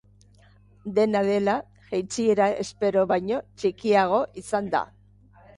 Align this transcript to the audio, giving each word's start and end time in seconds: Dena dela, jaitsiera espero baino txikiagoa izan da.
Dena 0.99 1.21
dela, 1.27 1.55
jaitsiera 1.91 2.49
espero 2.65 3.05
baino 3.15 3.41
txikiagoa 3.61 4.25
izan 4.45 4.73
da. 4.77 4.87